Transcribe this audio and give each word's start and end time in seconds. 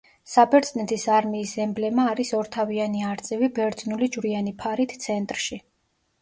საბერძნეთის 0.35 1.03
არმიის 1.17 1.51
ემბლემა 1.65 2.05
არის 2.13 2.31
ორთავიანი 2.37 3.05
არწივი 3.11 3.51
ბერძნული 3.61 4.09
ჯვრიანი 4.17 4.55
ფარით 4.65 4.97
ცენტრში. 5.07 5.63